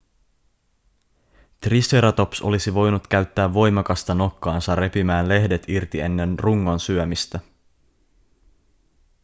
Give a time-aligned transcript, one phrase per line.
[1.59, 7.39] triceratops olisi voinut käyttää voimakasta nokkaansa repimään lehdet irti ennen rungon syömistä